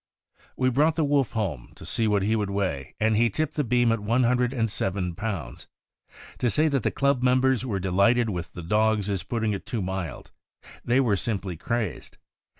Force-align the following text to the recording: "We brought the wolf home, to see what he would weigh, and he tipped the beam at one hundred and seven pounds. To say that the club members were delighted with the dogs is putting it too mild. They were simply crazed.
"We 0.57 0.69
brought 0.71 0.95
the 0.95 1.03
wolf 1.03 1.33
home, 1.33 1.73
to 1.75 1.85
see 1.85 2.07
what 2.07 2.23
he 2.23 2.35
would 2.35 2.49
weigh, 2.49 2.95
and 2.99 3.15
he 3.15 3.29
tipped 3.29 3.53
the 3.53 3.63
beam 3.63 3.91
at 3.91 3.99
one 3.99 4.23
hundred 4.23 4.51
and 4.51 4.67
seven 4.67 5.13
pounds. 5.13 5.67
To 6.39 6.49
say 6.49 6.67
that 6.69 6.81
the 6.81 6.89
club 6.89 7.21
members 7.21 7.63
were 7.67 7.79
delighted 7.79 8.27
with 8.27 8.53
the 8.53 8.63
dogs 8.63 9.09
is 9.09 9.21
putting 9.21 9.53
it 9.53 9.63
too 9.63 9.83
mild. 9.83 10.31
They 10.83 10.99
were 10.99 11.15
simply 11.15 11.55
crazed. 11.55 12.17